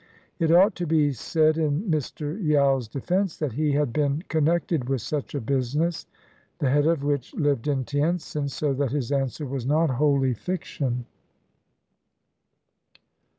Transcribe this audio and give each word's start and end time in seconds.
[It 0.39 0.51
ought 0.51 0.73
to 0.77 0.87
be 0.87 1.11
said 1.13 1.59
in 1.59 1.83
Mr. 1.83 2.43
Yao's 2.43 2.87
defense 2.87 3.37
that 3.37 3.51
he 3.53 3.73
had 3.73 3.93
been 3.93 4.23
connected 4.29 4.89
with 4.89 5.01
such 5.01 5.35
a 5.35 5.39
business, 5.39 6.07
the 6.57 6.71
head 6.71 6.87
of 6.87 7.03
which 7.03 7.35
lived 7.35 7.67
in 7.67 7.85
Tientsin, 7.85 8.49
so 8.49 8.73
that 8.73 8.89
his 8.91 9.11
answer 9.11 9.45
was 9.45 9.67
not 9.67 9.91
wholly 9.91 10.33
fiction. 10.33 11.05